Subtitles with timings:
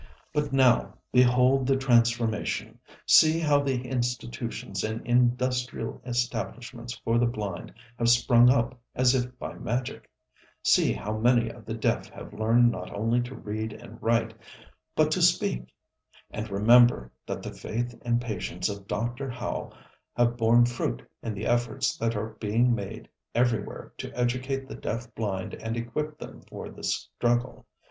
[0.33, 8.09] But now, behold the transformation; see how institutions and industrial establishments for the blind have
[8.09, 10.09] sprung up as if by magic;
[10.63, 14.33] see how many of the deaf have learned not only to read and write,
[14.95, 15.71] but to speak;
[16.31, 19.29] and remember that the faith and patience of Dr.
[19.29, 19.71] Howe
[20.15, 25.13] have borne fruit in the efforts that are being made everywhere to educate the deaf
[25.13, 27.67] blind and equip them for the struggle.